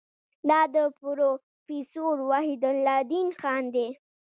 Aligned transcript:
دا 0.49 0.61
د 0.75 0.77
پروفیسور 0.99 2.15
وحیدالدین 2.29 3.27
خان 3.39 3.63
دی. 3.75 3.87